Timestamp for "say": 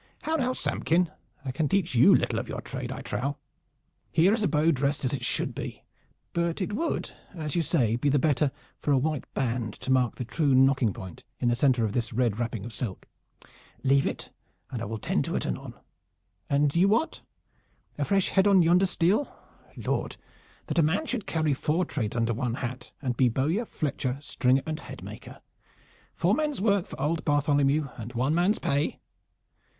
7.61-7.97